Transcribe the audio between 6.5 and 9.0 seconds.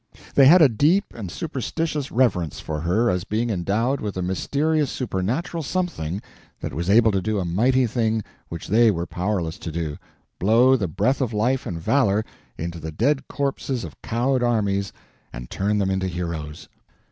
that was able to do a mighty thing which they